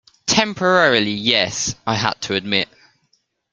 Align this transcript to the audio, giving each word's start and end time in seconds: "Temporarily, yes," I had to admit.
"Temporarily, 0.25 1.11
yes," 1.11 1.75
I 1.85 1.93
had 1.93 2.19
to 2.23 2.33
admit. 2.33 2.67